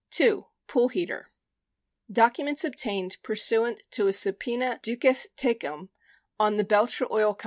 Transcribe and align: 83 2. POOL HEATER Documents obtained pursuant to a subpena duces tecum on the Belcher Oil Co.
83 0.11 0.25
2. 0.27 0.45
POOL 0.65 0.87
HEATER 0.87 1.31
Documents 2.11 2.63
obtained 2.65 3.17
pursuant 3.21 3.83
to 3.91 4.07
a 4.07 4.11
subpena 4.11 4.81
duces 4.81 5.27
tecum 5.37 5.89
on 6.39 6.57
the 6.57 6.63
Belcher 6.63 7.05
Oil 7.13 7.35
Co. 7.35 7.39